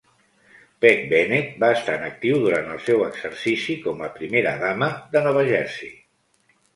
Peg 0.83 1.01
Bennett 1.09 1.51
va 1.63 1.67
estar 1.73 1.97
en 1.97 2.05
actiu 2.07 2.39
durant 2.45 2.71
el 2.75 2.79
seu 2.85 3.03
exercici 3.09 3.75
com 3.83 4.01
a 4.07 4.09
primera 4.15 4.55
dama 4.65 4.89
de 5.13 5.23
Nova 5.27 5.45
Jersey. 5.51 5.93